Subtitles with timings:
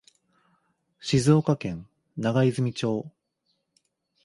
[0.99, 3.05] 静岡県長泉町